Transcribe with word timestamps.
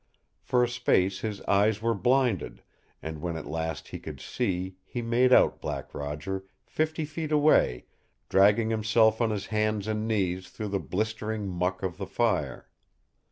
For 0.41 0.63
a 0.63 0.67
space 0.67 1.19
his 1.19 1.41
eyes 1.43 1.79
were 1.79 1.93
blinded, 1.93 2.63
and 3.03 3.21
when 3.21 3.37
at 3.37 3.45
last 3.45 3.89
he 3.89 3.99
could 3.99 4.19
see, 4.19 4.77
he 4.83 5.03
made 5.03 5.31
out 5.31 5.61
Black 5.61 5.93
Roger, 5.93 6.43
fifty 6.65 7.05
feet 7.05 7.31
away, 7.31 7.85
dragging 8.27 8.71
himself 8.71 9.21
on 9.21 9.29
his 9.29 9.45
hands 9.45 9.87
and 9.87 10.07
knees 10.07 10.49
through 10.49 10.69
the 10.69 10.79
blistering 10.79 11.47
muck 11.47 11.83
of 11.83 11.97
the 11.97 12.07
fire. 12.07 12.67